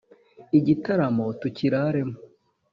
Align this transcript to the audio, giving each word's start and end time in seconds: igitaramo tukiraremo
igitaramo 0.57 1.25
tukiraremo 1.39 2.15